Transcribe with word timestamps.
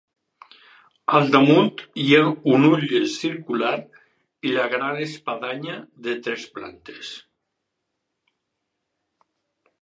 Al 1.17 1.27
damunt 1.33 1.83
hi 2.03 2.15
ha 2.15 2.21
un 2.53 2.65
ull 2.69 2.85
circular 3.15 3.73
i 4.51 4.55
la 4.55 4.65
gran 4.71 4.97
espadanya 5.05 5.77
de 6.09 6.17
tres 6.29 6.47
plantes. 6.57 7.13